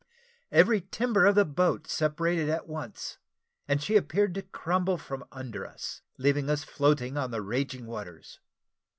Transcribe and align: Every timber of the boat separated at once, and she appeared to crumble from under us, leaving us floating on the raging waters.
Every 0.51 0.81
timber 0.89 1.27
of 1.27 1.35
the 1.35 1.45
boat 1.45 1.85
separated 1.85 2.49
at 2.49 2.65
once, 2.67 3.19
and 3.67 3.79
she 3.83 3.95
appeared 3.95 4.33
to 4.33 4.41
crumble 4.41 4.97
from 4.97 5.23
under 5.31 5.63
us, 5.63 6.01
leaving 6.17 6.49
us 6.49 6.63
floating 6.63 7.17
on 7.17 7.29
the 7.29 7.43
raging 7.43 7.85
waters. 7.85 8.39